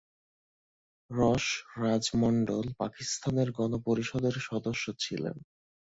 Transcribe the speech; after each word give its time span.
রস 1.09 1.45
রাজ 1.77 2.05
মন্ডল 2.15 2.65
পাকিস্তানের 2.79 3.49
গণপরিষদের 3.51 4.35
সদস্য 4.47 4.85
ছিলেন। 4.99 5.35